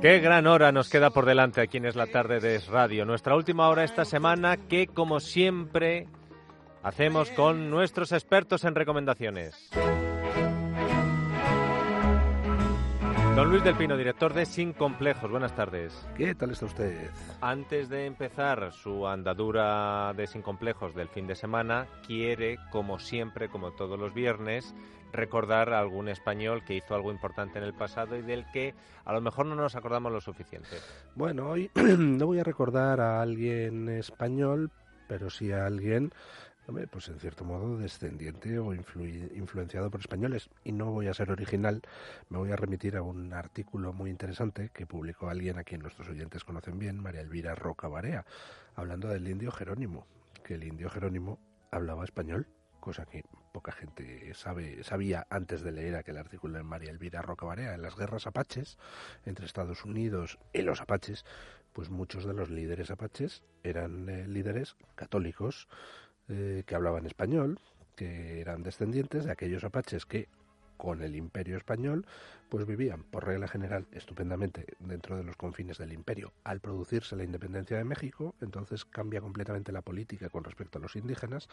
[0.00, 3.04] Qué gran hora nos queda por delante aquí en Es la Tarde de Es Radio.
[3.04, 6.06] Nuestra última hora esta semana que, como siempre,
[6.82, 9.70] hacemos con nuestros expertos en recomendaciones.
[13.38, 15.30] Don Luis del Pino, director de Sin Complejos.
[15.30, 16.04] Buenas tardes.
[16.16, 17.08] ¿Qué tal está usted?
[17.40, 23.48] Antes de empezar su andadura de Sin Complejos del fin de semana, quiere, como siempre,
[23.48, 24.74] como todos los viernes,
[25.12, 28.74] recordar a algún español que hizo algo importante en el pasado y del que
[29.04, 30.76] a lo mejor no nos acordamos lo suficiente.
[31.14, 34.72] Bueno, hoy no voy a recordar a alguien español,
[35.06, 36.10] pero sí a alguien
[36.90, 40.50] pues en cierto modo descendiente o influenciado por españoles.
[40.64, 41.82] Y no voy a ser original,
[42.28, 46.08] me voy a remitir a un artículo muy interesante que publicó alguien a quien nuestros
[46.08, 48.26] oyentes conocen bien, María Elvira Roca Barea,
[48.74, 50.06] hablando del indio Jerónimo,
[50.44, 51.38] que el indio Jerónimo
[51.70, 52.46] hablaba español,
[52.80, 57.74] cosa que poca gente sabía antes de leer aquel artículo de María Elvira Roca Barea.
[57.74, 58.78] En las guerras apaches
[59.24, 61.24] entre Estados Unidos y los apaches,
[61.72, 65.68] pues muchos de los líderes apaches eran eh, líderes católicos
[66.28, 67.58] eh, que hablaban español,
[67.96, 70.28] que eran descendientes de aquellos apaches que
[70.78, 72.06] con el imperio español,
[72.48, 76.32] pues vivían, por regla general, estupendamente dentro de los confines del imperio.
[76.44, 80.96] Al producirse la independencia de México, entonces cambia completamente la política con respecto a los
[80.96, 81.48] indígenas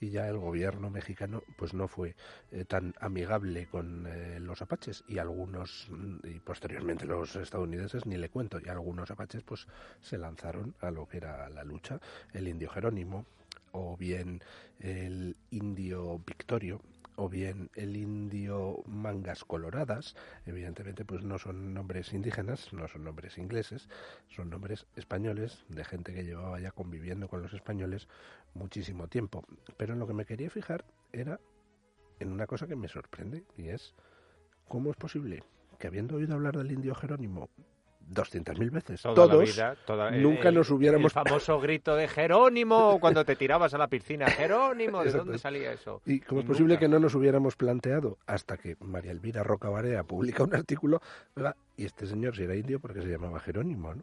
[0.00, 2.16] y ya el gobierno mexicano pues no fue
[2.50, 5.88] eh, tan amigable con eh, los apaches y algunos,
[6.24, 9.68] y posteriormente los estadounidenses, ni le cuento, y algunos apaches pues
[10.00, 12.00] se lanzaron a lo que era la lucha,
[12.32, 13.26] el indio Jerónimo,
[13.72, 14.40] o bien
[14.80, 16.80] el indio Victorio,
[17.16, 23.38] o bien el indio mangas coloradas, evidentemente pues no son nombres indígenas, no son nombres
[23.38, 23.88] ingleses,
[24.28, 28.08] son nombres españoles de gente que llevaba ya conviviendo con los españoles
[28.54, 29.44] muchísimo tiempo.
[29.76, 31.38] Pero en lo que me quería fijar era
[32.20, 33.94] en una cosa que me sorprende y es
[34.68, 35.42] cómo es posible
[35.78, 37.50] que habiendo oído hablar del indio Jerónimo
[38.10, 39.02] 200.000 veces.
[39.02, 39.60] Todos
[40.12, 41.14] nunca nos hubiéramos...
[41.16, 44.26] El famoso grito de Jerónimo cuando te tirabas a la piscina.
[44.26, 46.02] Jerónimo, ¿de dónde salía eso?
[46.06, 50.04] ¿Y cómo es posible que no nos hubiéramos planteado hasta que María Elvira Roca Barea
[50.04, 51.00] publica un artículo
[51.76, 54.02] y este señor si era indio porque se llamaba Jerónimo, ¿no?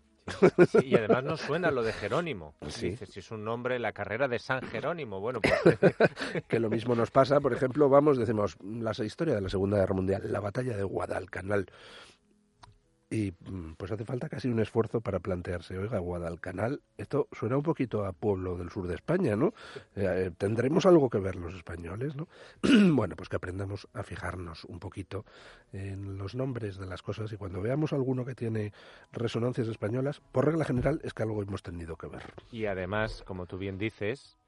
[0.84, 2.56] y además no suena lo de Jerónimo.
[2.68, 5.20] si es un nombre, la carrera de San Jerónimo.
[5.20, 5.80] Bueno, pues...
[6.48, 9.96] que lo mismo nos pasa, por ejemplo, vamos, decimos, la historia de la Segunda Guerra
[9.96, 11.68] Mundial, la batalla de Guadalcanal
[13.10, 17.64] y mm, pues hace falta casi un esfuerzo para plantearse, oiga, Guadalcanal, esto suena un
[17.64, 19.54] poquito a pueblo del sur de España, ¿no?
[19.96, 22.28] Eh, eh, tendremos algo que ver los españoles, ¿no?
[22.96, 25.26] bueno, pues que aprendamos a fijarnos un poquito
[25.74, 28.74] en los nombres de las cosas y cuando veamos alguno que tiene
[29.12, 32.24] resonancias españolas, por regla general es que algo hemos tenido que ver.
[32.52, 34.39] Y además, como tú bien dices,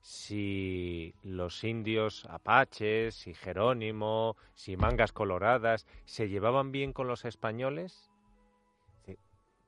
[0.00, 8.10] si los indios apaches, si Jerónimo, si mangas coloradas se llevaban bien con los españoles,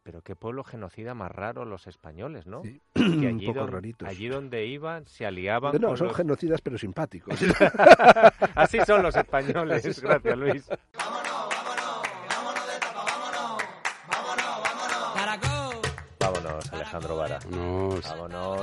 [0.03, 2.63] pero qué pueblo genocida más raro los españoles, ¿no?
[2.63, 4.09] Sí, allí un poco raritos.
[4.09, 5.79] Allí donde iban se aliaban.
[5.81, 7.39] No, son genocidas pero simpáticos.
[8.55, 10.01] Así son los españoles.
[10.03, 10.69] Gracias, Luis.
[16.91, 17.39] Alejandro Vara.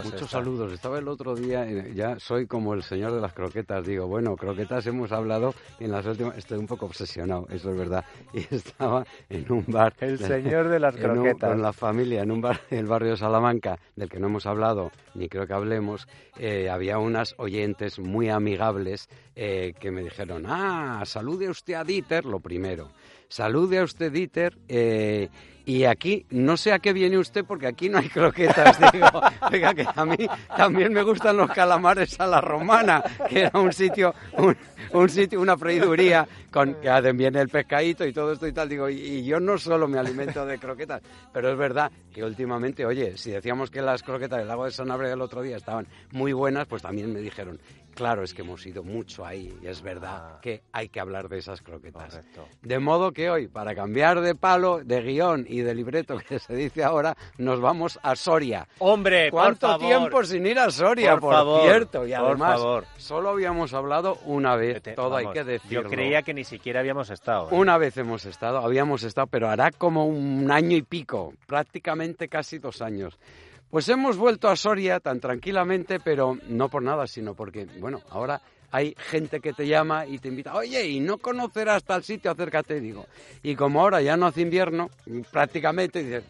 [0.03, 0.73] Muchos saludos.
[0.73, 3.85] Estaba el otro día, eh, ya soy como el señor de las croquetas.
[3.85, 6.37] Digo, bueno, croquetas hemos hablado en las últimas.
[6.37, 8.03] Estoy un poco obsesionado, eso es verdad.
[8.33, 9.93] Y estaba en un bar.
[9.99, 11.51] El señor de las croquetas.
[11.51, 14.45] con la familia, en un bar en el barrio de Salamanca, del que no hemos
[14.45, 16.07] hablado, ni creo que hablemos.
[16.37, 22.25] Eh, había unas oyentes muy amigables eh, que me dijeron, ah, salude usted a Dieter,
[22.25, 22.89] lo primero.
[23.29, 24.57] Salude a usted, Dieter.
[24.67, 25.29] Eh,
[25.67, 28.79] y aquí, no sé a qué viene usted porque aquí no hay croquetas.
[28.93, 29.07] Digo,
[29.51, 30.15] oiga, que a mí
[30.55, 34.15] también me gustan los calamares a la romana, que era un sitio,
[34.93, 38.69] un, sitio, una freiduría con que hacen bien el pescadito y todo esto y tal.
[38.69, 41.01] Digo, y, yo no solo me alimento de croquetas,
[41.33, 45.11] pero es verdad que últimamente, oye, si decíamos que las croquetas del lago de Sanabria
[45.11, 47.59] el otro día estaban muy buenas, pues también me dijeron
[47.97, 50.39] Claro, es que hemos ido mucho ahí y es verdad ah.
[50.39, 52.21] que hay que hablar de esas croquetas.
[52.61, 56.55] De modo que hoy, para cambiar de palo, de guion y de libreto que se
[56.55, 58.67] dice ahora, nos vamos a Soria.
[58.77, 62.05] ¡Hombre, ¿Cuánto tiempo sin ir a Soria, por, cierto?
[62.05, 62.61] Y además,
[62.97, 65.81] solo habíamos hablado una vez, todo hay que decirlo.
[65.81, 67.49] Yo creía que ni siquiera habíamos estado.
[67.49, 67.55] ¿eh?
[67.55, 72.59] Una vez hemos estado, habíamos estado, pero hará como un año y pico, prácticamente casi
[72.59, 73.17] dos años.
[73.69, 78.41] Pues hemos vuelto a Soria tan tranquilamente, pero no por nada, sino porque, bueno, ahora
[78.71, 82.79] hay gente que te llama y te invita, oye, y no conocerás tal sitio, acércate,
[82.79, 83.05] digo.
[83.43, 84.89] Y como ahora ya no hace invierno,
[85.31, 86.23] prácticamente dices,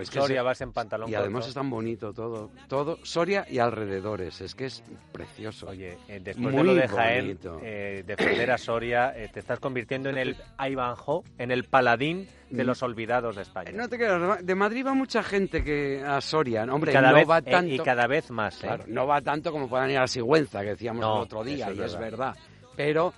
[0.00, 3.46] Es que Soria se- vas en pantalón y además es tan bonito todo, todo Soria
[3.48, 4.82] y alrededores, es que es
[5.12, 5.68] precioso.
[5.68, 9.58] Oye, eh, después Muy de lo de Jaén, eh, defender a Soria, eh, te estás
[9.60, 13.70] convirtiendo en el Ivanhoe, en el paladín de los olvidados de España.
[13.72, 17.28] No te creas, de Madrid va mucha gente que a Soria, hombre, cada no vez,
[17.30, 17.72] va tanto.
[17.74, 18.56] y cada vez más.
[18.56, 21.68] Claro, no va tanto como puedan ir a Sigüenza, que decíamos No, el otro día,
[21.70, 22.34] es y es verdad.
[22.76, 23.12] Pero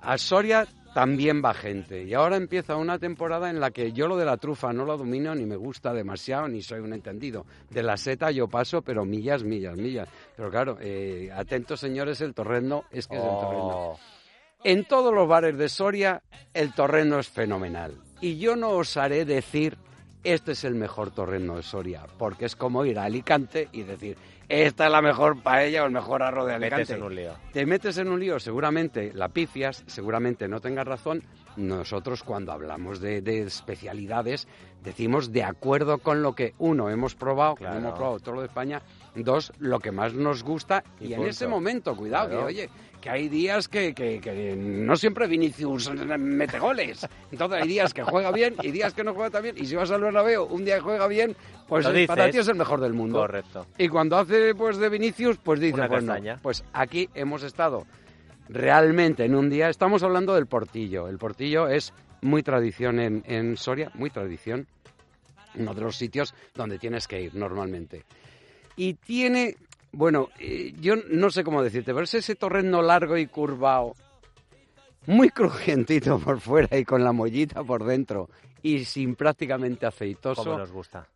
[0.00, 2.04] a Soria también va gente.
[2.04, 4.96] Y ahora empieza una temporada en la que yo lo de la trufa no lo
[4.96, 7.44] domino, ni me gusta demasiado, ni soy un entendido.
[7.68, 10.08] De la seta yo paso, pero millas, millas, millas.
[10.34, 13.76] Pero claro, eh, atentos señores, el torrendo es que es el torrendo.
[13.76, 13.98] Oh,
[14.64, 16.22] En todos los bares de Soria,
[16.54, 18.00] el torrendo es fenomenal.
[18.22, 19.76] Y yo no osaré decir,
[20.24, 24.16] este es el mejor torrendo de Soria, porque es como ir a Alicante y decir,
[24.48, 26.94] esta es la mejor paella o el mejor arroz de metes Alicante.
[26.94, 27.32] en un lío.
[27.52, 31.22] Te metes en un lío, seguramente la pifias, seguramente no tengas razón.
[31.56, 34.46] Nosotros cuando hablamos de, de especialidades
[34.82, 37.78] decimos de acuerdo con lo que uno hemos probado, Claro.
[37.78, 38.82] hemos probado todo lo de España,
[39.14, 42.42] dos lo que más nos gusta y, Y en ese momento, cuidado, Claro.
[42.42, 42.70] que oye,
[43.06, 47.06] que hay días que, que- que no siempre Vinicius mete goles.
[47.30, 49.56] Entonces hay días que juega bien y días que no juega tan bien.
[49.58, 51.36] Y si vas al Bernabéu, un día que juega bien,
[51.68, 53.18] pues eh, para ti es el mejor del mundo.
[53.20, 53.66] Correcto.
[53.78, 56.14] Y cuando hace pues de Vinicius, pues dice, Una pues, no.
[56.42, 57.86] pues aquí hemos estado
[58.48, 61.08] realmente en un día, estamos hablando del Portillo.
[61.08, 61.92] El Portillo es
[62.22, 64.66] muy tradición en, en Soria, muy tradición.
[65.54, 68.02] Uno de los sitios donde tienes que ir normalmente.
[68.76, 69.56] Y tiene,
[69.92, 73.94] bueno, eh, yo no sé cómo decirte, pero es ese torrendo largo y curvado,
[75.06, 78.28] muy crujientito por fuera y con la mollita por dentro
[78.62, 81.06] y sin prácticamente aceitoso Como nos gusta.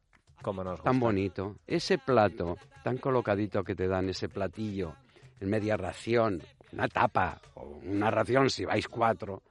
[0.42, 0.90] Como nos gusta.
[0.90, 1.56] tan bonito.
[1.66, 4.94] Ese plato tan colocadito que te dan, ese platillo
[5.40, 9.42] en media ración, una tapa o una ración si vais cuatro,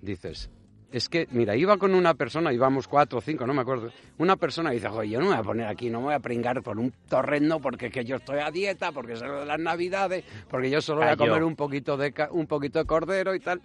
[0.00, 0.50] dices,
[0.92, 4.36] es que, mira, iba con una persona, íbamos cuatro o cinco, no me acuerdo, una
[4.36, 6.62] persona dice, oye, yo no me voy a poner aquí, no me voy a pringar
[6.62, 10.70] por un torrendo porque es que yo estoy a dieta, porque es las navidades, porque
[10.70, 13.62] yo solo voy a comer un poquito de, un poquito de cordero y tal.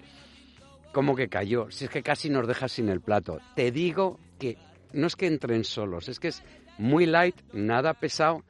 [0.94, 3.40] Como que cayó, si es que casi nos deja sin el plato.
[3.56, 4.58] Te digo que
[4.94, 6.44] no es que entren solos, es que es
[6.78, 8.44] muy light, nada pesado,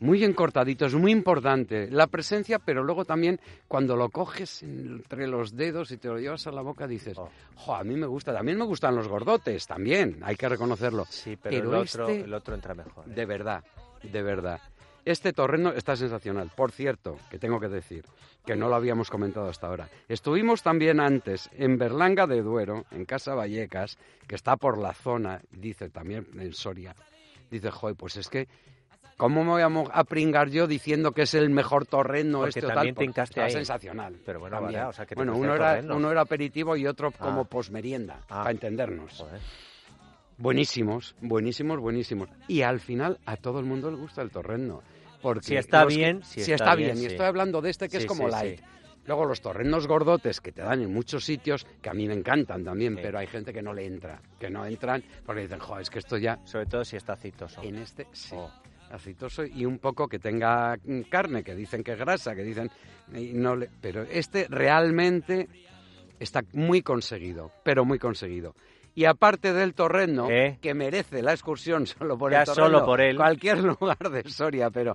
[0.00, 5.26] muy bien cortadito, es muy importante la presencia, pero luego también cuando lo coges entre
[5.26, 7.30] los dedos y te lo llevas a la boca dices, Oh.
[7.56, 11.06] jo, a mí me gusta, también me gustan los gordotes, también, hay que reconocerlo.
[11.08, 13.04] Sí, pero, Pero el, otro, este- el otro entra mejor.
[13.08, 13.12] ¿eh?
[13.14, 13.64] De verdad,
[14.02, 14.60] de verdad.
[15.06, 16.50] Este torrendo está sensacional.
[16.56, 18.06] Por cierto, que tengo que decir,
[18.46, 19.88] que no lo habíamos comentado hasta ahora.
[20.08, 25.42] Estuvimos también antes en Berlanga de Duero, en Casa Vallecas, que está por la zona,
[25.50, 26.94] dice también en Soria.
[27.50, 28.48] Dice, joder, pues es que,
[29.16, 32.74] ¿cómo me voy a, pringar yo diciendo que es el mejor torrendo Porque este o
[32.74, 32.94] tal?
[32.94, 33.50] te Está ahí.
[33.52, 34.16] sensacional.
[34.24, 37.42] Pero bueno, vale, o sea, que bueno, uno era, uno era aperitivo y otro como
[37.42, 37.44] Ah.
[37.44, 38.38] posmerienda, Ah.
[38.40, 39.12] para entendernos.
[39.18, 39.40] Joder.
[40.36, 42.28] Buenísimos, buenísimos, buenísimos.
[42.48, 44.82] Y al final a todo el mundo le gusta el torrendo.
[45.22, 46.94] Porque Si está los bien, si, si está, está bien.
[46.94, 48.60] bien, Y estoy hablando de este que es como sí, light.
[49.06, 52.64] Luego los torrendos gordotes que te dan en muchos sitios, que a mí me encantan
[52.64, 53.00] también, Sí.
[53.02, 55.98] pero hay gente que no le entra, que no entran porque dicen, joder, es que
[55.98, 57.62] esto ya Sobre todo si está aceitoso.
[57.62, 58.34] en este sí.
[58.36, 58.50] Oh.
[58.90, 62.70] Aceitoso y un poco que tenga mm, carne, que dicen que es grasa, que dicen
[63.08, 65.48] no le, pero este realmente
[66.18, 68.54] está muy conseguido, pero muy conseguido.
[68.94, 70.58] Y aparte del torrendo, ¿Eh?
[70.60, 73.16] que merece la excursión solo por Ya el solo por él.
[73.16, 74.94] cualquier lugar de Soria, pero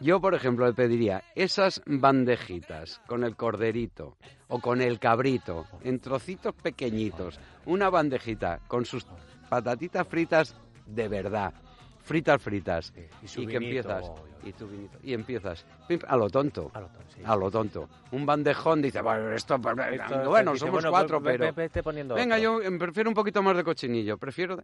[0.00, 4.16] yo, por ejemplo, le pediría esas bandejitas con el corderito
[4.48, 9.06] o con el cabrito en trocitos pequeñitos, una bandejita con sus
[9.48, 10.56] patatitas fritas
[10.86, 11.52] de verdad,
[12.08, 12.92] fritas fritas,
[13.36, 14.10] Y que empiezas
[14.42, 16.70] y tu vinito, y empiezas pim, a lo tonto.
[16.72, 17.20] a lo tonto, sí.
[17.24, 17.88] A lo tonto.
[18.12, 21.84] Un bandejón dice, bueno, esto, pues, Esto- bueno, dice, somos bueno, cuatro, ve- ve- pero...
[21.84, 22.42] poniendo Venga, otro.
[22.60, 24.62] yo em, prefiero un poquito más de cochinillo, prefiero...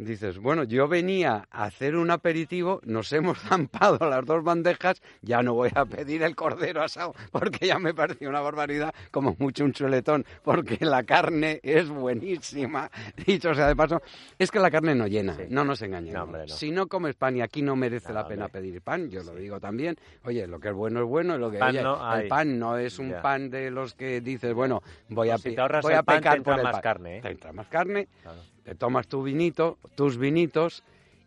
[0.00, 5.42] Dices, bueno, yo venía a hacer un aperitivo, nos hemos zampado las dos bandejas, ya
[5.42, 9.62] no voy a pedir el cordero asado, porque ya me pareció una barbaridad, como mucho
[9.62, 12.90] un chuletón, porque la carne es buenísima.
[13.26, 14.00] Dicho sea de paso,
[14.38, 15.42] es que la carne no llena, Sí.
[15.50, 16.14] no nos engañemos.
[16.14, 16.54] No, hombre, no.
[16.54, 18.60] Si no comes pan y aquí no merece No, la pena hombre.
[18.62, 19.96] pedir pan, yo lo digo también.
[20.24, 22.98] Oye, lo que es bueno es bueno, lo que Pan oye, el pan no es
[22.98, 23.20] un Ya.
[23.20, 26.02] pan de los que dices, bueno, voy a, Pues si te ahorras voy el a
[26.02, 26.80] pan, te pecar entra por el más pan.
[26.82, 27.20] carne, ¿eh?
[27.20, 28.40] Te entra más carne, Claro.
[28.64, 30.82] Te tomas tu vinito, tus vinitos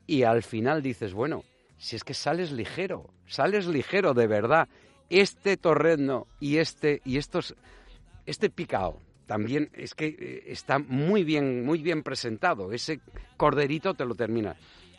[0.08, 1.44] y al final dices, bueno,
[1.78, 4.68] si es que sales ligero, sales ligero de verdad.
[5.10, 7.56] Este torrendo y este y estos
[8.26, 12.72] este picao también es que eh, está muy bien muy bien presentado.
[12.72, 13.00] Ese
[13.38, 14.56] corderito te lo termina.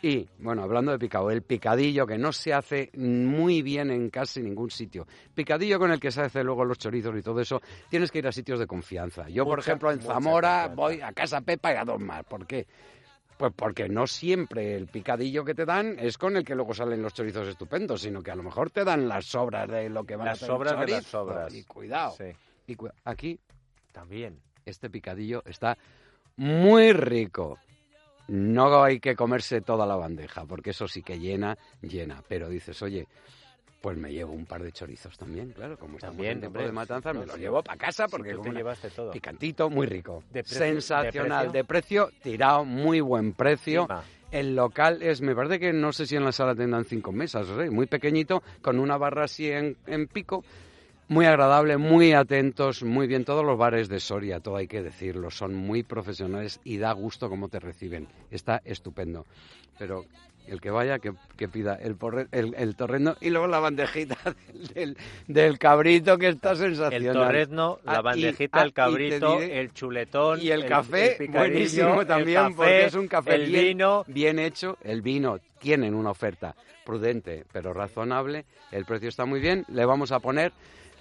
[0.07, 4.39] Y, bueno, hablando de picao, el picadillo que no se hace muy bien en casi
[4.43, 5.07] ningún sitio.
[5.33, 7.59] Picadillo con el que se hace luego los chorizos y todo eso,
[7.89, 9.27] tienes que ir a sitios de confianza.
[9.29, 10.75] Yo, por ejemplo, en Zamora confianza.
[10.75, 12.23] voy a Casa Pepa y a dos más.
[12.23, 12.67] ¿Por qué?
[13.35, 17.01] Pues porque no siempre el picadillo que te dan es con el que luego salen
[17.01, 20.15] los chorizos estupendos, sino que a lo mejor te dan las sobras de lo que
[20.17, 21.51] van Las a hacer sobras de las sobras.
[21.51, 22.15] Y cuidado.
[22.15, 22.25] Sí,
[22.67, 23.39] Y aquí
[23.91, 24.39] también.
[24.65, 25.79] este picadillo está
[26.37, 27.57] muy rico.
[28.27, 32.23] No hay que comerse toda la bandeja, porque eso sí que llena, llena.
[32.27, 33.07] Pero dices, oye,
[33.81, 36.71] pues me llevo un par de chorizos también, claro, como estamos También, en tiempo de
[36.71, 39.11] matanza, me los llevo para casa Sí, porque tú te llevaste todo.
[39.11, 40.23] picantito, muy rico.
[40.31, 42.09] ¿De precio- Sensacional, de de precio?
[42.23, 43.81] tirado, muy buen precio.
[43.81, 44.03] Encima.
[44.31, 47.47] El local es, me parece que no sé si en la sala tendrán cinco mesas,
[47.47, 50.43] o sea, muy pequeñito, con una barra así en, en pico.
[51.07, 53.25] Muy agradable, muy atentos, muy bien.
[53.25, 57.29] Todos los bares de Soria, todo hay que decirlo, son muy profesionales y da gusto
[57.29, 58.07] cómo te reciben.
[58.31, 59.25] Está estupendo.
[59.77, 60.05] Pero
[60.47, 62.75] el que vaya, que, que pida el, porre- el, el
[63.21, 64.97] y luego la bandejita del, del,
[65.27, 67.47] del cabrito, que está El sensacional.
[67.85, 70.41] Ah, la y- bandejita, ah, el y cabrito, diré- el chuletón.
[70.41, 74.03] Y el café, buenísimo el también, café, porque es un café El bien, vino.
[74.07, 74.79] bien hecho.
[74.81, 78.45] El vino tienen una oferta prudente, pero razonable.
[78.71, 79.65] El precio está muy bien.
[79.67, 80.51] Le vamos a poner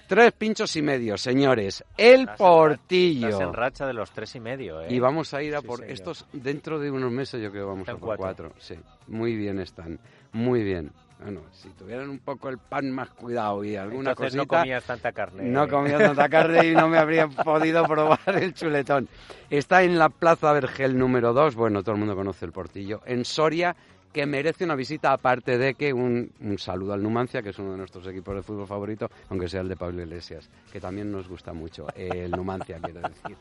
[0.06, 1.84] tres pinchos y medio, señores.
[1.96, 3.28] El Estás en portillo.
[3.28, 4.86] Estás en racha de los tres y medio, ¿eh?
[4.90, 5.92] Y vamos a ir a Sí, por señor.
[5.92, 8.24] estos dentro de unos meses, yo creo que vamos a por cuatro.
[8.50, 8.52] cuatro.
[8.58, 8.74] Sí,
[9.08, 9.98] muy bien están,
[10.32, 10.90] muy bien.
[11.22, 14.84] Bueno, si tuvieran un poco el pan más cuidado y alguna Entonces no cosita, comías
[14.84, 15.44] tanta carne.
[15.44, 19.08] no comía tanta carne y no me habría podido probar el chuletón.
[19.48, 23.24] Está en la Plaza Vergel número 2, bueno, todo el mundo conoce el portillo, en
[23.24, 23.74] Soria,
[24.14, 27.78] que merece una visita, aparte de que un, saludo al Numancia, que es uno de
[27.78, 31.52] nuestros equipos de fútbol favorito, aunque sea el de Pablo Iglesias, que también nos gusta
[31.52, 33.36] mucho, el Numancia, quiero decir.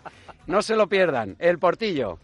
[0.48, 2.18] No se lo pierdan, el portillo.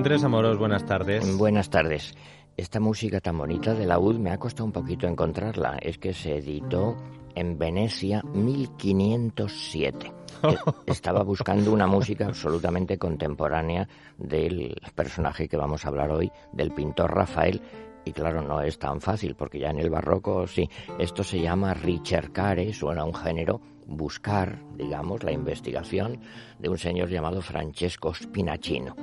[0.00, 0.24] Andrés
[0.56, 1.36] buenas tardes.
[1.36, 2.14] Buenas tardes.
[2.56, 5.76] Esta música tan bonita de la UD me ha costado un poquito encontrarla.
[5.76, 6.96] Es que se editó
[7.34, 10.06] en Venecia 1507.
[10.06, 16.72] Eh, Estaba buscando una música absolutamente contemporánea del personaje que vamos a hablar hoy, del
[16.72, 17.60] pintor Rafael.
[18.06, 20.66] Y claro, no es tan fácil, porque ya en el barroco sí.
[20.98, 26.20] Esto se llama ricercare, suena a un género, buscar, digamos, la investigación
[26.58, 28.96] de un señor llamado Francesco Spinacino.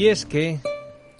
[0.00, 0.58] Y es que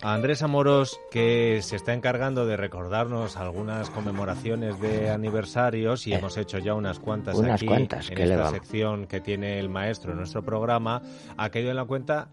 [0.00, 6.38] Andrés Amoros, que se está encargando de recordarnos algunas conmemoraciones de aniversarios, y Eh, hemos
[6.38, 9.68] hecho ya unas cuantas unas aquí cuantas, en ¿qué le esta sección que tiene el
[9.68, 11.02] maestro en nuestro programa,
[11.37, 12.30] ha caído en la cuenta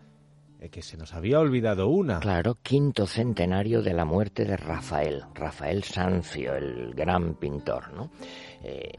[0.71, 2.21] que se nos había olvidado una.
[2.21, 8.09] Claro, quinto centenario de la muerte de Rafael, Rafael Sanzio, el gran pintor, ¿no?
[8.63, 8.93] Eh,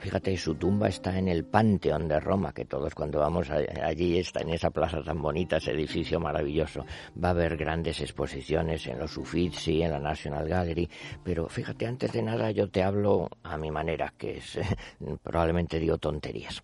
[0.00, 4.40] fíjate, su tumba está en el Panteón de Roma, que todos cuando vamos allí está
[4.40, 6.84] en esa plaza tan bonita, ese edificio maravilloso.
[7.22, 10.88] Va a haber grandes exposiciones en los Uffizi, en la National Gallery,
[11.22, 14.58] pero fíjate, antes de nada yo te hablo a mi manera, que es
[15.22, 16.62] probablemente digo tonterías.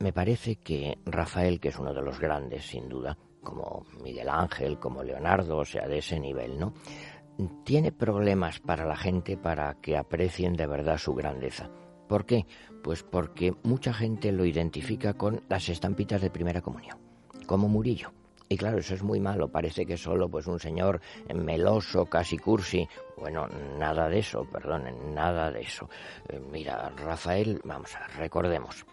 [0.00, 4.78] Me parece que Rafael, que es uno de los grandes, sin duda, como Miguel Ángel,
[4.78, 6.74] como Leonardo, o sea, de ese nivel, ¿no?
[7.64, 11.70] Tiene problemas para la gente para que aprecien de verdad su grandeza.
[12.08, 12.46] ¿Por qué?
[12.82, 16.98] Pues porque mucha gente lo identifica con las estampitas de primera comunión,
[17.46, 18.12] como Murillo.
[18.48, 21.00] Y claro, eso es muy malo, parece que solo pues un señor
[21.34, 22.86] meloso, casi cursi.
[23.16, 23.46] Bueno,
[23.78, 25.88] nada de eso, perdón, nada de eso.
[26.28, 28.84] Eh, mira, Rafael, vamos a recordemos,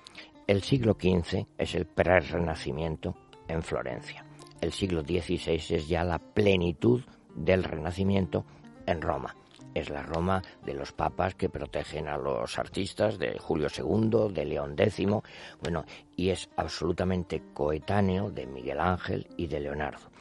[0.47, 3.15] el siglo XV es el pre-renacimiento
[3.49, 4.23] en Florencia.
[4.61, 7.03] El siglo XVI es ya la plenitud
[7.35, 8.45] del renacimiento
[8.85, 9.35] en Roma.
[9.73, 14.45] Es la Roma de los papas que protegen a los artistas, de Julio II, de
[14.45, 15.07] León X,
[15.61, 15.85] bueno,
[16.15, 20.11] y es absolutamente coetáneo de Miguel Ángel y de Leonardo.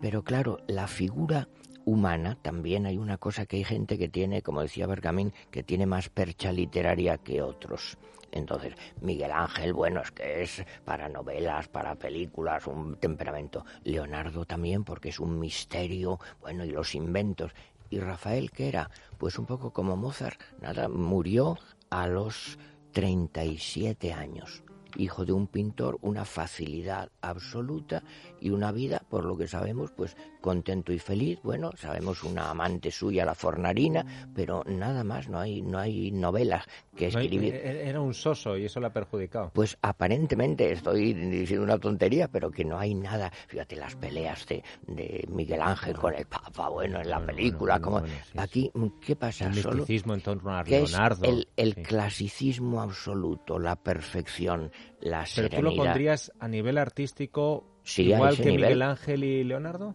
[0.00, 1.48] Pero claro, la figura
[1.84, 5.86] humana también hay una cosa que hay gente que tiene, como decía Bergamín, que tiene
[5.86, 7.98] más percha literaria que otros.
[8.34, 13.64] Entonces, Miguel Ángel, bueno, es que es para novelas, para películas, un temperamento.
[13.84, 17.52] Leonardo también, porque es un misterio, bueno, y los inventos.
[17.90, 18.90] ¿Y Rafael qué era?
[19.18, 21.58] Pues un poco como Mozart, nada, murió
[21.90, 22.58] a los
[22.92, 24.62] 37 años.
[24.96, 28.02] Hijo de un pintor, una facilidad absoluta
[28.40, 31.38] y una vida, por lo que sabemos, pues contento y feliz.
[31.42, 36.64] Bueno, sabemos una amante suya, la Fornarina, pero nada más, no hay, no hay novelas
[36.94, 37.54] que escribir.
[37.54, 39.50] E-, era un soso y eso le ha perjudicado.
[39.54, 43.30] Pues aparentemente estoy diciendo una tontería, pero que no hay nada.
[43.48, 48.02] Fíjate las peleas de, de Miguel Ángel con el Papa, bueno, en la película, como
[48.36, 48.70] aquí,
[49.00, 49.46] ¿qué pasa?
[49.46, 51.24] El misticismo en torno a Leonardo.
[51.24, 54.70] Es el, clasicismo absoluto, la perfección,
[55.00, 55.58] la serenidad.
[55.58, 59.94] ¿Pero tú lo pondrías a nivel artístico igual que Miguel Ángel y Leonardo?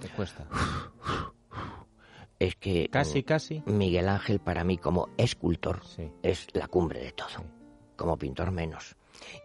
[0.00, 0.46] Te cuesta.
[2.38, 3.62] Es que casi, casi.
[3.64, 5.80] Miguel Ángel para mí como escultor
[6.22, 7.44] es la cumbre de todo,
[7.96, 8.94] como pintor menos.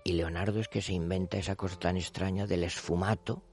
[0.03, 3.43] Y Leonardo es que se inventa esa cosa tan extraña del esfumato,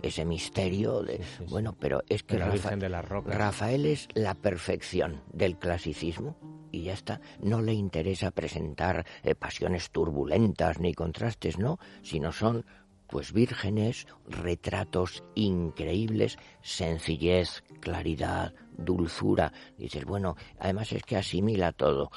[0.00, 1.20] ese misterio de...
[1.48, 6.36] bueno, pero es que Rafael es la perfección del clasicismo
[6.70, 7.20] y ya está.
[7.40, 12.64] No le interesa presentar eh, pasiones turbulentas ni contrastes, no, sino son
[13.12, 19.52] pues vírgenes, retratos increíbles, sencillez, claridad, dulzura.
[19.76, 22.10] Dices, bueno, además es que asimila todo.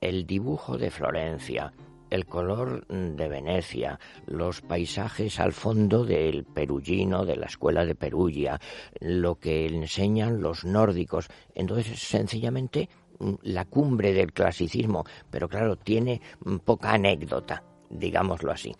[0.00, 1.72] El dibujo de Florencia,
[2.12, 8.60] el color de Venecia, los paisajes al fondo del Perugino, de la escuela de Perugia,
[9.00, 11.28] lo que enseñan los nórdicos.
[11.54, 18.74] Entonces, sencillamente, mm, la cumbre del clasicismo, pero claro, tiene mm, poca anécdota, digámoslo así.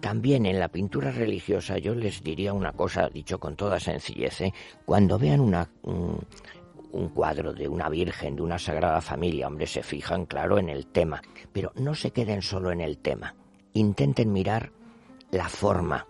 [0.00, 4.54] También en la pintura religiosa yo les diría una cosa, dicho con toda sencillez, ¿eh?
[4.84, 6.14] cuando vean una, mm,
[6.92, 10.86] un cuadro de una Virgen, de una Sagrada Familia, hombre, se fijan, claro, en el
[10.86, 13.34] tema, pero no se queden solo en el tema,
[13.74, 14.72] intenten mirar
[15.30, 16.06] la forma,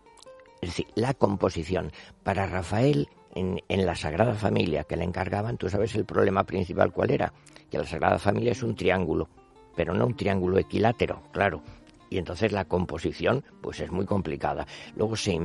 [0.60, 1.92] es decir, la composición.
[2.22, 6.92] Para Rafael, en, en, la Sagrada Familia que le encargaban, tú sabes el problema principal
[6.92, 7.32] cuál era,
[7.70, 9.28] que la Sagrada Familia es un triángulo,
[9.76, 11.62] pero no un triángulo equilátero, claro.
[12.10, 14.66] Y entonces la composición pues es muy complicada.
[14.96, 15.38] Luego se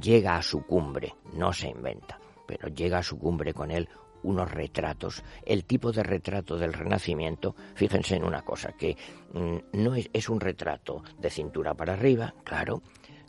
[0.00, 3.88] llega a su cumbre, no se inventa, pero llega a su cumbre con él
[4.22, 5.22] unos retratos.
[5.44, 8.96] El tipo de retrato del Renacimiento, fíjense en una cosa, que
[9.32, 12.82] mm, no es, es un retrato de cintura para arriba, claro,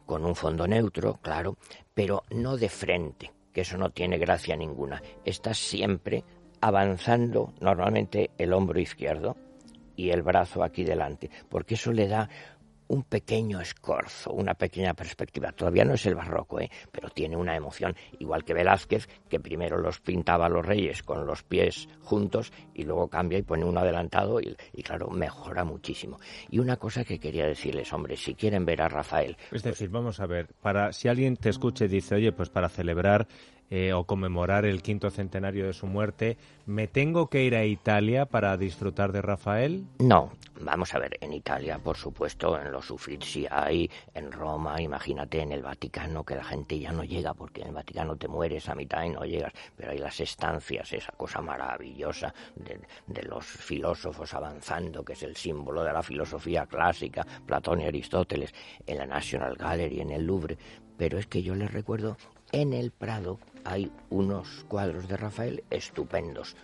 [0.05, 1.57] con un fondo neutro, claro,
[1.93, 5.01] pero no de frente, que eso no tiene gracia ninguna.
[5.23, 6.23] Está siempre
[6.59, 9.35] avanzando normalmente el hombro izquierdo
[9.95, 12.29] y el brazo aquí delante, porque eso le da
[12.91, 15.53] un pequeño escorzo, una pequeña perspectiva.
[15.53, 16.69] Todavía no es el barroco, ¿eh?
[16.91, 21.25] pero tiene una emoción, igual que Velázquez, que primero los pintaba a los reyes con
[21.25, 26.19] los pies juntos y luego cambia y pone uno adelantado y, y, claro, mejora muchísimo.
[26.49, 29.37] Y una cosa que quería decirles, hombre, si quieren ver a Rafael...
[29.51, 32.67] Es decir, vamos a ver, para si alguien te escuche y dice, oye, pues para
[32.67, 33.25] celebrar
[33.71, 38.25] eh, o conmemorar el quinto centenario de su muerte, ¿me tengo que ir a Italia
[38.25, 39.85] para disfrutar de Rafael?
[39.99, 45.39] No, vamos a ver, en Italia, por supuesto, en los Uffizi hay, en Roma, imagínate,
[45.39, 48.67] en el Vaticano, que la gente ya no llega, porque en el Vaticano te mueres
[48.67, 53.45] a mitad y no llegas, pero hay las estancias, esa cosa maravillosa de, de los
[53.45, 58.53] filósofos avanzando, que es el símbolo de la filosofía clásica, Platón y Aristóteles,
[58.85, 60.57] en la National Gallery, en el Louvre,
[60.97, 62.17] pero es que yo les recuerdo
[62.51, 66.55] en el Prado hay unos cuadros de Rafael estupendos,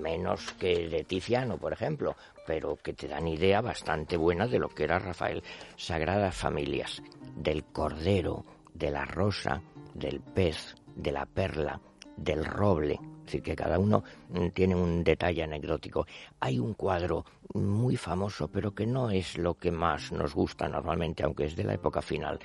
[0.00, 4.68] menos que de Tiziano, por ejemplo, pero que te dan idea bastante buena de lo
[4.68, 5.42] que era Rafael.
[5.76, 7.02] Sagradas Familias,
[7.34, 8.44] del Cordero,
[8.74, 9.62] de la Rosa,
[9.94, 11.80] del Pez, de la Perla,
[12.16, 16.06] del Roble, decir, que cada uno mm, tiene un detalle anecdótico.
[16.40, 21.22] Hay un cuadro muy famoso, pero que no es lo que más nos gusta normalmente,
[21.22, 22.38] aunque es de la época final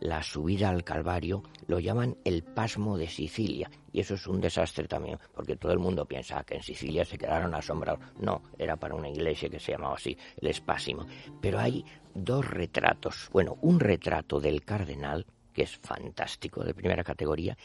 [0.00, 3.70] la subida al Calvario lo llaman el pasmo de Sicilia.
[3.92, 7.18] Y eso es un desastre también, porque todo el mundo piensa que en Sicilia se
[7.18, 8.00] quedaron asombrados.
[8.20, 11.06] No, era para una iglesia que se llamaba así, el espásimo.
[11.40, 13.28] Pero hay dos retratos.
[13.32, 17.56] Bueno, un retrato del cardenal, que es fantástico, de primera categoría,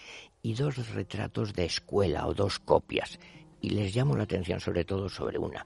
[0.41, 3.19] y dos retratos de escuela o dos copias.
[3.61, 5.65] Y les llamo la atención sobre todo sobre una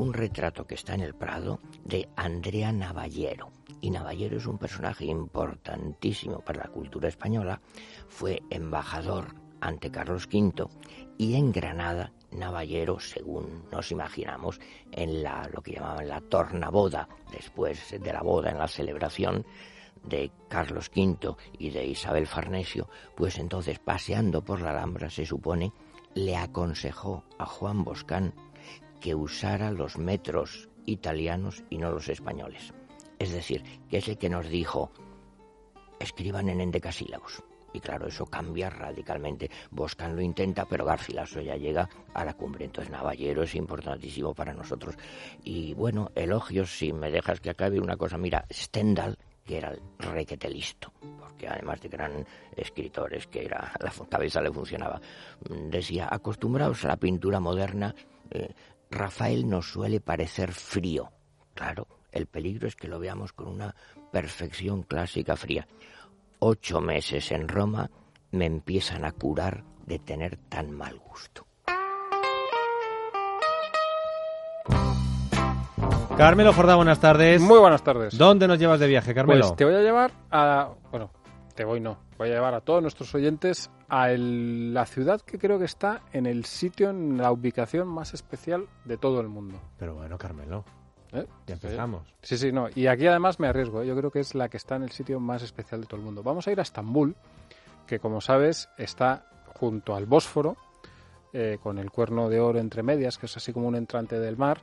[0.00, 3.52] un retrato que está en el Prado de Andrea Navallero.
[3.82, 7.60] Y Navallero es un personaje importantísimo para la cultura española.
[8.08, 10.68] Fue embajador ante Carlos V
[11.18, 14.58] y en Granada Navallero, según nos imaginamos,
[14.90, 19.44] en la, lo que llamaban la tornaboda, después de la boda, en la celebración
[20.04, 25.72] de Carlos V y de Isabel Farnesio, pues entonces paseando por la Alhambra, se supone,
[26.14, 28.34] le aconsejó a Juan Boscán
[29.00, 32.72] que usara los metros italianos y no los españoles.
[33.18, 34.92] Es decir, que es el que nos dijo,
[35.98, 37.42] escriban en endecasílabos.
[37.72, 39.50] Y claro, eso cambia radicalmente.
[39.70, 42.64] Boscan lo intenta, pero Garcilaso ya llega a la cumbre.
[42.64, 44.96] Entonces, Navallero es importantísimo para nosotros.
[45.44, 48.18] Y bueno, elogios, si me dejas que acabe una cosa.
[48.18, 52.26] Mira, Stendhal, que era el requete listo, porque además de gran
[52.56, 55.00] escritores, que era la cabeza le funcionaba,
[55.68, 57.94] decía, acostumbrados a la pintura moderna,
[58.30, 58.54] eh,
[58.90, 61.12] Rafael nos suele parecer frío.
[61.54, 63.74] Claro, el peligro es que lo veamos con una
[64.10, 65.66] perfección clásica fría.
[66.40, 67.90] Ocho meses en Roma
[68.32, 71.49] me empiezan a curar de tener tan mal gusto.
[76.16, 77.40] Carmelo Jordá, buenas tardes.
[77.40, 78.16] Muy buenas tardes.
[78.16, 79.40] ¿Dónde nos llevas de viaje, Carmelo?
[79.46, 80.70] Pues te voy a llevar a...
[80.90, 81.10] Bueno,
[81.54, 81.98] te voy no.
[82.18, 86.02] Voy a llevar a todos nuestros oyentes a el- la ciudad que creo que está
[86.12, 89.58] en el sitio, en la ubicación más especial de todo el mundo.
[89.78, 90.64] Pero bueno, Carmelo,
[91.12, 91.26] ¿eh?
[91.46, 92.02] ya empezamos.
[92.22, 92.68] Sí, sí, no.
[92.74, 93.80] Y aquí además me arriesgo.
[93.82, 93.86] ¿eh?
[93.86, 96.04] Yo creo que es la que está en el sitio más especial de todo el
[96.04, 96.22] mundo.
[96.22, 97.16] Vamos a ir a Estambul,
[97.86, 100.56] que como sabes está junto al Bósforo,
[101.32, 104.36] eh, con el cuerno de oro entre medias, que es así como un entrante del
[104.36, 104.60] mar,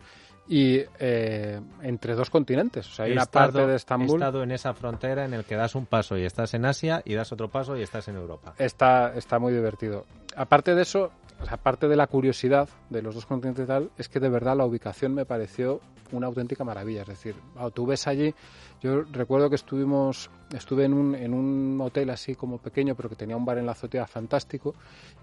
[0.49, 2.88] y eh, entre dos continentes.
[2.88, 4.19] O sea, hay He una estado- parte de He Estambul.
[4.21, 7.13] estado en esa frontera en el que das un paso y estás en Asia y
[7.15, 8.53] das otro paso y estás en Europa.
[8.57, 10.05] está, está muy divertido.
[10.36, 13.91] Aparte de eso, o sea, aparte de la curiosidad de los dos continentes y tal,
[13.97, 17.02] es que de verdad la ubicación me pareció una auténtica maravilla.
[17.02, 17.36] Es decir,
[17.73, 18.34] tú ves allí,
[18.82, 23.15] yo recuerdo que estuvimos, estuve en un, en un hotel así como pequeño, pero que
[23.15, 24.73] tenía un bar en la azotea fantástico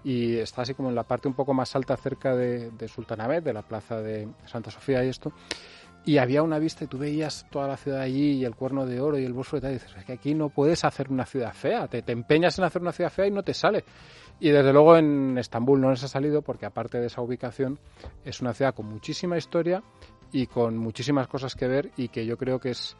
[0.03, 3.53] y está así como en la parte un poco más alta cerca de, de de
[3.53, 5.31] la plaza de Santa Sofía y esto.
[6.05, 9.01] Y había una vista y tú veías toda la ciudad allí y el cuerno de
[9.01, 9.71] oro y el Bósforo y tal.
[9.71, 11.87] Y dices, es que aquí no puedes hacer una ciudad fea.
[11.87, 13.83] Te, te empeñas en hacer una ciudad fea y no te sale.
[14.39, 17.79] Y desde luego en Estambul no les ha salido porque aparte de esa ubicación
[18.23, 19.81] es una ciudad con muchísima historia
[20.31, 22.95] y con muchísimas cosas que ver y que yo creo que es,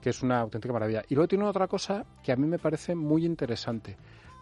[0.00, 1.02] que es una auténtica maravilla.
[1.08, 3.96] Y luego tiene otra cosa que a mí me parece muy interesante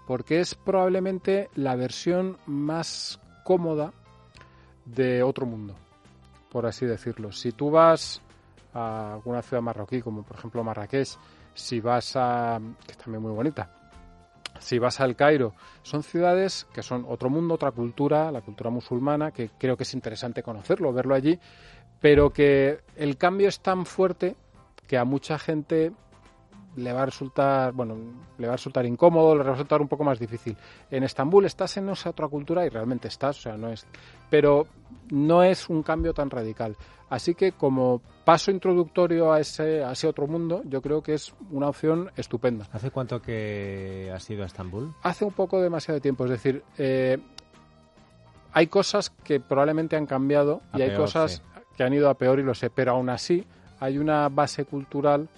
[0.06, 3.92] porque es probablemente la versión más cómoda
[4.84, 5.74] de otro mundo,
[6.56, 7.32] por así decirlo.
[7.32, 8.22] Si tú vas
[8.72, 11.10] a alguna ciudad marroquí, como por ejemplo Marrakech,
[11.52, 12.58] si vas a...
[12.86, 13.68] que es también muy bonita,
[14.58, 19.32] si vas al Cairo, son ciudades que son otro mundo, otra cultura, la cultura musulmana,
[19.32, 21.38] que creo que es interesante conocerlo, verlo allí,
[22.00, 24.34] pero que el cambio es tan fuerte
[24.86, 25.92] que a mucha gente
[26.76, 27.96] le va a resultar, bueno,
[28.38, 30.56] le va a resultar incómodo, le va a resultar un poco más difícil.
[30.90, 33.86] En Estambul estás en esa otra cultura y realmente estás, o sea, no es,
[34.30, 34.66] pero
[35.10, 36.76] no es un cambio tan radical.
[37.08, 41.34] Así que como paso introductorio a ese, a ese otro mundo, yo creo que es
[41.50, 42.66] una opción estupenda.
[42.72, 44.92] ¿Hace cuánto que has ido a Estambul?
[45.02, 47.18] Hace un poco demasiado tiempo, es decir, eh,
[48.52, 51.60] hay cosas que probablemente han cambiado A y hay cosas sí.
[51.76, 53.46] que han ido a peor y lo sé, pero aún así
[53.78, 55.28] hay una base cultural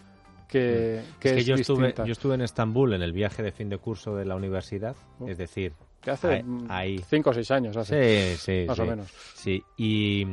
[0.49, 2.05] que, que es que es yo estuve, distinta.
[2.07, 5.29] yo estuve en Estambul en el viaje de fin de curso de la universidad, Oh.
[5.29, 8.83] es decir, que hace ahí- mm, cinco o seis años, hace, sí, sí, más sí.
[8.83, 9.09] o menos.
[9.35, 10.27] Sí, y,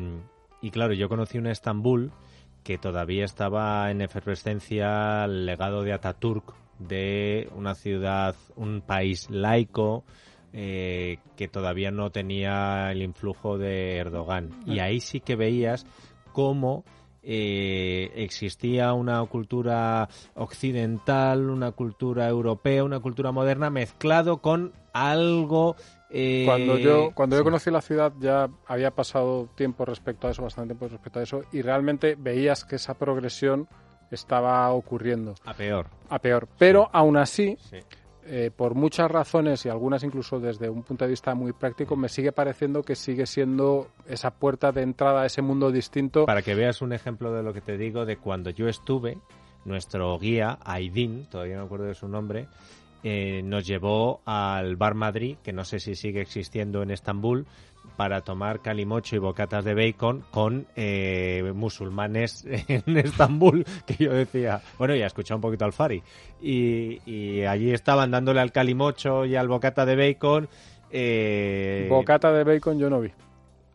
[0.62, 2.12] y claro, yo conocí un Estambul
[2.64, 10.04] que todavía estaba en efervescencia el legado de Ataturk de una ciudad, un país laico
[10.54, 14.50] eh, que todavía no tenía el influjo de Erdogan.
[14.66, 15.86] Y ahí sí que veías
[16.32, 16.84] cómo
[17.26, 25.76] eh, existía una cultura occidental, una cultura europea, una cultura moderna mezclado con algo...
[26.10, 27.44] eh, Cuando yo cuando yo sí.
[27.46, 31.42] conocí la ciudad ya había pasado tiempo respecto a eso, bastante tiempo respecto a eso,
[31.52, 33.68] y realmente veías que esa progresión
[34.12, 35.88] estaba ocurriendo A peor.
[36.10, 36.48] a peor.
[36.58, 37.78] Pero aún así, Sí.
[38.28, 42.10] Eh, por muchas razones y algunas incluso desde un punto de vista muy práctico, me
[42.10, 46.26] sigue pareciendo que sigue siendo esa puerta de entrada a ese mundo distinto.
[46.26, 49.18] Para que veas un ejemplo de lo que te digo, de cuando yo estuve,
[49.64, 52.48] nuestro guía, Aidin, todavía no me acuerdo de su nombre,
[53.04, 57.46] eh, nos llevó al Bar Madrid, que no sé si sigue existiendo en Estambul,
[57.98, 64.62] para tomar calimocho y bocatas de bacon con eh, musulmanes en Estambul, que yo decía,
[64.78, 66.04] bueno, ya escuchado un poquito al Fari,
[66.42, 70.50] y, y allí estaban dándole al calimocho y al bocata de bacon.
[70.92, 73.12] Eh, Bocata de bacon yo no vi.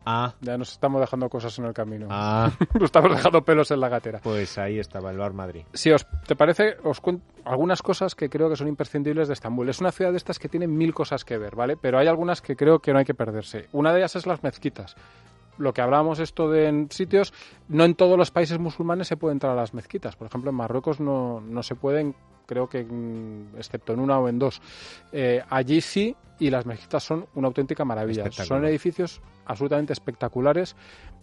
[0.05, 2.07] Ah, Ya nos estamos dejando cosas en el camino.
[2.09, 4.19] ah, Nos estamos dejando pelos en la gatera.
[4.23, 5.63] pues ahí estaba el Bar Madrid.
[5.73, 9.69] Si os te parece, os cuento algunas cosas que creo que son imprescindibles de Estambul.
[9.69, 11.77] Es una ciudad de estas que tiene mil cosas que ver, ¿vale?
[11.77, 13.67] Pero hay algunas que creo que no hay que perderse.
[13.73, 14.95] Una de ellas es las mezquitas.
[15.57, 17.33] Lo que hablábamos esto de en sitios,
[17.67, 20.15] no en todos los países musulmanes se puede entrar a las mezquitas.
[20.15, 22.15] Por ejemplo, en Marruecos no, no se pueden
[22.51, 24.61] creo que mm, excepto en una o en dos.
[25.13, 28.29] Eh, allí sí, y las mezquitas son una auténtica maravilla.
[28.29, 30.75] Son edificios absolutamente espectaculares.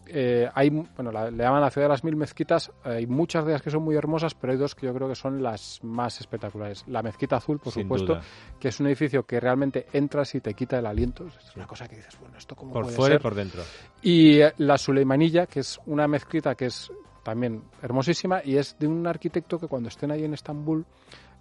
[0.07, 2.73] Eh, hay, bueno, le llaman la ciudad de las mil mezquitas.
[2.83, 5.14] Hay muchas de ellas que son muy hermosas, pero hay dos que yo creo que
[5.14, 6.85] son las más espectaculares.
[6.87, 8.19] La mezquita azul, por supuesto,
[8.59, 11.27] que es un edificio que realmente entras y te quita el aliento.
[11.27, 13.62] Es una cosa que dices, bueno, esto como por fuera y por dentro.
[14.01, 16.91] Y eh, la Suleimanilla, que es una mezquita que es
[17.29, 20.87] también hermosísima y es de un arquitecto que cuando estén ahí en Estambul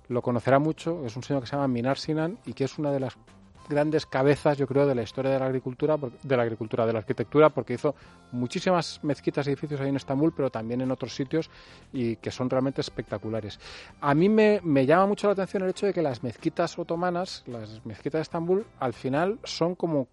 [0.10, 1.06] lo conocerá mucho.
[1.06, 3.18] Es un señor que se llama Minar Sinan y que es una de las
[3.70, 7.00] grandes cabezas, yo creo, de la historia de la agricultura, de la agricultura, de la
[7.00, 7.96] arquitectura, porque hizo
[8.34, 11.50] muchísimas mezquitas y edificios ahí en Estambul, pero también en otros sitios
[11.94, 13.58] y que son realmente espectaculares.
[14.02, 17.46] A mí me, me llama mucho la atención el hecho de que las mezquitas otomanas,
[17.48, 20.10] las mezquitas de Estambul, al final son como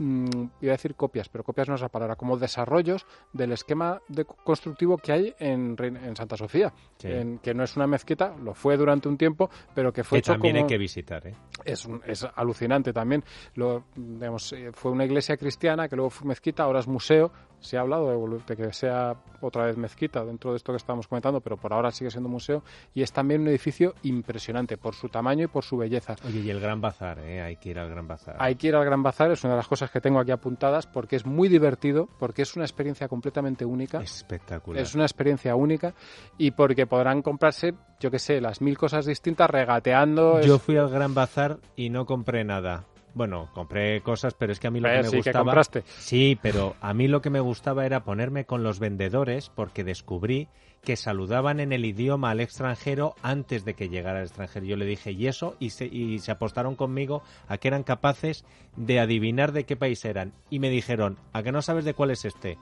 [0.00, 4.00] Mm, iba a decir copias, pero copias no es la palabra, como desarrollos del esquema
[4.08, 8.54] de constructivo que hay en, en Santa Sofía, en, que no es una mezquita, lo
[8.54, 11.34] fue durante un tiempo, pero que fue que también hay que visitar, ¿eh?
[11.66, 13.22] es, es, alucinante también.
[13.56, 17.30] Lo, digamos, eh, fue una iglesia cristiana que luego fue mezquita, ahora es museo,
[17.60, 21.40] se ha hablado de, que sea otra vez mezquita dentro de esto que estamos comentando,
[21.40, 22.62] pero por ahora sigue siendo museo
[22.94, 26.16] y es también un edificio impresionante por su tamaño y por su belleza.
[26.26, 27.40] Oye, y el Gran Bazar, ¿eh?
[27.40, 28.36] hay que ir al Gran Bazar.
[28.38, 30.86] Hay que ir al Gran Bazar, es una de las cosas que tengo aquí apuntadas
[30.86, 34.00] porque es muy divertido, porque es una experiencia completamente única.
[34.00, 34.82] Espectacular.
[34.82, 35.94] Es una experiencia única
[36.38, 40.40] y porque podrán comprarse, yo qué sé, las mil cosas distintas regateando.
[40.40, 42.86] Yo fui al Gran Bazar y no compré nada.
[43.14, 45.62] Bueno, compré cosas, pero es que a mí lo que me gustaba.
[45.98, 50.48] Sí, pero a mí lo que me gustaba era ponerme con los vendedores porque descubrí
[50.82, 54.64] que saludaban en el idioma al extranjero antes de que llegara al extranjero.
[54.64, 55.56] Yo le dije, ¿y eso?
[55.58, 58.44] Y se, y se apostaron conmigo a que eran capaces
[58.76, 60.32] de adivinar de qué país eran.
[60.48, 62.56] Y me dijeron, ¿a que no sabes de cuál es este?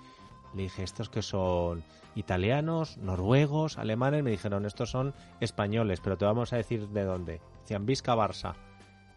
[0.54, 1.84] Le dije, estos que son
[2.14, 4.24] italianos, noruegos, alemanes.
[4.24, 7.40] Me dijeron, estos son españoles, pero te vamos a decir de dónde.
[7.80, 8.54] Vizca Barça.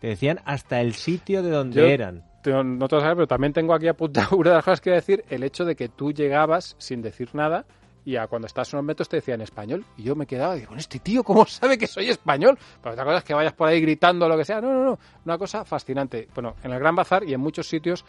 [0.01, 2.23] Te decían hasta el sitio de donde eran.
[2.43, 5.23] No te lo sabes, pero también tengo aquí apuntado una de las cosas que decir,
[5.29, 7.65] el hecho de que tú llegabas sin decir nada
[8.03, 10.61] y a cuando estás en unos metros te decían español y yo me quedaba y
[10.61, 12.57] digo, este tío cómo sabe que soy español?
[12.81, 14.59] Pero otra cosa es que vayas por ahí gritando o lo que sea.
[14.59, 14.99] No, no, no.
[15.23, 16.27] Una cosa fascinante.
[16.33, 18.03] Bueno, en el Gran Bazar y en muchos sitios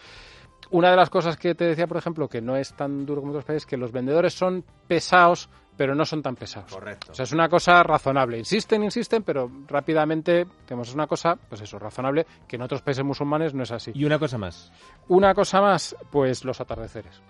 [0.71, 3.33] una de las cosas que te decía, por ejemplo, que no es tan duro como
[3.33, 6.73] otros países, que los vendedores son pesados, pero no son tan pesados.
[6.73, 7.13] Correcto.
[7.13, 8.39] O sea, es una cosa razonable.
[8.39, 13.55] Insisten, insisten, pero rápidamente tenemos una cosa, pues eso, razonable, que en otros países musulmanes
[13.55, 13.93] no es así.
[13.95, 14.73] Y una cosa más.
[15.09, 17.23] Una cosa más, pues los atardeceres.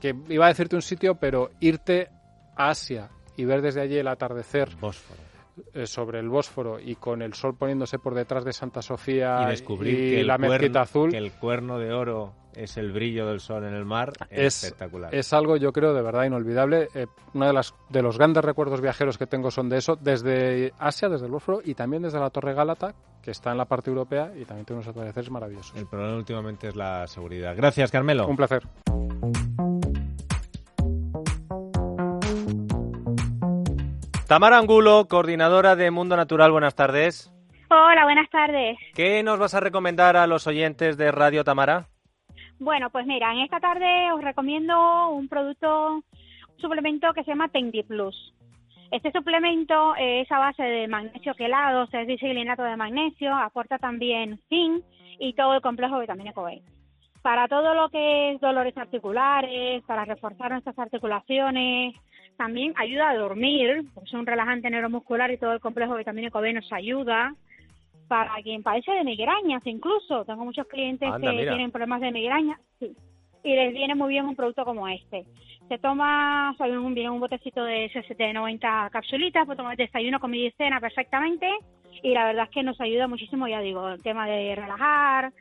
[0.00, 2.10] Que iba a decirte un sitio, pero irte
[2.56, 4.74] a Asia y ver desde allí el atardecer.
[4.76, 5.31] Bósforo
[5.74, 9.50] eh, sobre el Bósforo y con el sol poniéndose por detrás de Santa Sofía y
[9.50, 11.10] descubrir que la mezquita azul.
[11.10, 15.14] que el cuerno de oro es el brillo del sol en el mar es, espectacular.
[15.14, 16.88] es algo yo creo de verdad inolvidable.
[16.94, 20.72] Eh, uno de las de los grandes recuerdos viajeros que tengo son de eso desde
[20.78, 23.88] Asia desde el Bósforo y también desde la Torre Gálata que está en la parte
[23.88, 25.76] europea y también tiene unos atardeceres maravillosos.
[25.76, 27.54] El problema últimamente es la seguridad.
[27.56, 28.26] Gracias Carmelo.
[28.26, 28.62] Un placer
[34.32, 37.30] Tamara Angulo, coordinadora de Mundo Natural, buenas tardes.
[37.68, 38.78] Hola, buenas tardes.
[38.94, 41.88] ¿Qué nos vas a recomendar a los oyentes de Radio Tamara?
[42.58, 46.02] Bueno, pues mira, en esta tarde os recomiendo un producto, un
[46.56, 48.32] suplemento que se llama Tendi Plus.
[48.90, 54.82] Este suplemento es a base de magnesio quelado, es biciclinato de magnesio, aporta también zinc
[55.18, 56.62] y todo el complejo de vitamina B.
[57.22, 61.94] Para todo lo que es dolores articulares, para reforzar nuestras articulaciones,
[62.36, 66.52] también ayuda a dormir, porque es un relajante neuromuscular y todo el complejo vitamínico B
[66.52, 67.34] nos ayuda.
[68.08, 72.94] Para quien padece de migrañas incluso, tengo muchos clientes que tienen problemas de migraña, sí,
[73.44, 75.24] y les viene muy bien un producto como este.
[75.68, 80.50] Se toma, un, viene un botecito de, de 90 capsulitas, puede tomar desayuno, comida y
[80.52, 81.48] cena perfectamente,
[82.02, 85.32] y la verdad es que nos ayuda muchísimo, ya digo, el tema de relajar,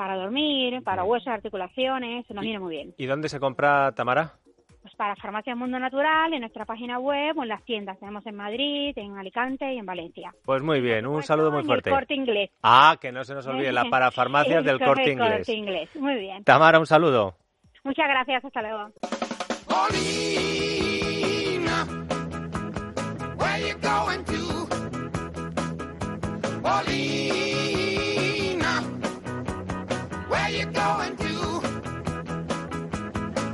[0.00, 2.94] para dormir, para huesos, articulaciones, se nos viene muy bien.
[2.96, 4.32] ¿Y dónde se compra Tamara?
[4.80, 7.98] pues para Farmacia Mundo Natural en nuestra página web o en las tiendas.
[8.00, 10.32] Tenemos en Madrid, en Alicante y en Valencia.
[10.42, 11.90] Pues muy bien, un saludo muy fuerte.
[11.90, 12.48] El corte inglés.
[12.62, 15.36] Ah, que no se nos olvide, la parafarmacia del corte inglés.
[15.36, 15.90] corte inglés.
[15.96, 16.44] Muy bien.
[16.44, 17.36] Tamara, un saludo.
[17.84, 18.90] Muchas gracias, hasta luego.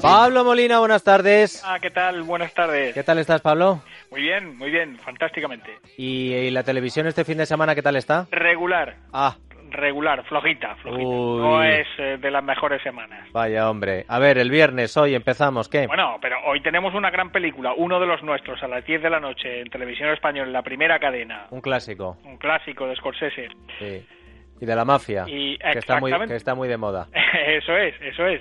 [0.07, 1.65] Pablo Molina, buenas tardes.
[1.67, 2.23] Ah, ¿qué tal?
[2.23, 2.95] Buenas tardes.
[2.95, 3.83] ¿Qué tal estás, Pablo?
[4.13, 5.79] Muy bien, muy bien, fantásticamente.
[5.99, 8.29] ¿Y, la televisión este fin de semana qué tal está?
[8.31, 8.95] Regular.
[9.13, 9.35] Ah.
[9.71, 11.03] regular, flojita, flojita.
[11.03, 13.29] No es eh, de las mejores semanas.
[13.33, 14.05] Vaya hombre.
[14.07, 15.89] A ver, el viernes, hoy empezamos, ¿qué?
[15.89, 19.11] Bueno, pero hoy tenemos una gran película, uno de los nuestros, a las 10 de
[19.11, 21.49] la noche, en televisión española, en la primera cadena.
[21.51, 22.17] Un clásico.
[22.25, 23.49] Un clásico de Scorsese.
[23.81, 24.07] Sí.
[24.61, 27.09] Y de la mafia, Y que, está muy, que está muy de moda.
[27.47, 28.41] eso es, eso es.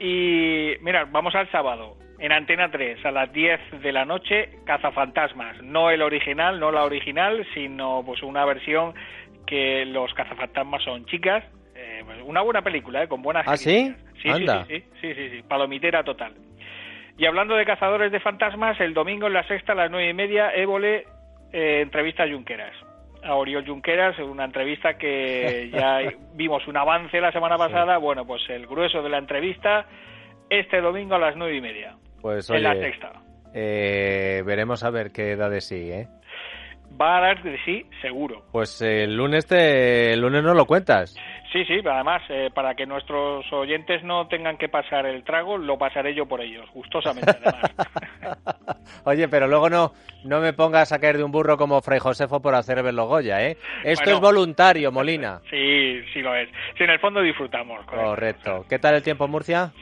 [0.00, 1.96] Y mira, vamos al sábado.
[2.18, 5.60] En Antena 3, a las 10 de la noche, Cazafantasmas.
[5.62, 8.94] No el original, no la original, sino pues una versión
[9.46, 11.44] que los cazafantasmas son chicas.
[11.74, 13.08] Eh, pues, una buena película, ¿eh?
[13.08, 13.94] con buenas ¿Ah, sí?
[13.94, 14.04] críticas.
[14.14, 14.64] Sí, sí, Anda.
[14.66, 16.34] sí, sí, sí, sí, sí, palomitera total.
[17.18, 20.14] Y hablando de cazadores de fantasmas, el domingo en la sexta a las nueve y
[20.14, 21.06] media, Évole
[21.52, 22.74] eh, entrevista a Junqueras.
[23.24, 26.00] A Oriol Junqueras, en una entrevista que ya
[26.34, 27.98] vimos un avance la semana pasada.
[27.98, 29.86] Bueno, pues el grueso de la entrevista
[30.50, 33.12] este domingo a las nueve y media, Pues en la sexta.
[33.54, 36.06] eh, veremos a ver qué da de sí, ¿eh?
[37.00, 38.44] Va a dar de sí, seguro.
[38.52, 41.16] Pues el lunes te, el lunes no lo cuentas.
[41.54, 45.78] Sí, sí, además, eh, para que nuestros oyentes no tengan que pasar el trago, lo
[45.78, 47.70] pasaré yo por ellos, gustosamente, además.
[49.04, 49.92] Oye, pero luego no,
[50.24, 53.06] no me pongas a caer de un burro como Fray Josefo por hacer ver los
[53.06, 53.56] Goya, ¿eh?
[53.84, 54.16] Esto Bueno.
[54.16, 55.42] es voluntario, Molina.
[55.48, 56.48] Sí, sí lo es.
[56.76, 57.86] Sí, en el fondo disfrutamos.
[57.86, 58.64] Correcto.
[58.68, 59.72] ¿Qué tal el tiempo en Murcia?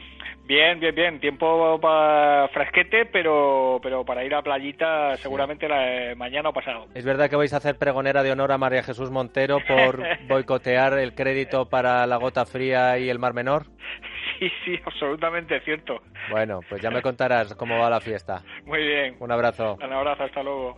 [0.53, 1.19] Bien, bien, bien.
[1.19, 6.85] Tiempo pa fresquete, pero, pero para ir a playita seguramente la, mañana o pasado.
[6.93, 10.99] ¿Es verdad que vais a hacer pregonera de honor a María Jesús Montero por boicotear
[10.99, 13.65] el crédito para la gota fría y el Mar Menor?
[14.37, 16.03] Sí, sí, absolutamente cierto.
[16.29, 18.43] Bueno, pues ya me contarás cómo va la fiesta.
[18.65, 19.15] Muy bien.
[19.19, 19.79] Un abrazo.
[19.83, 20.77] Un abrazo, hasta luego.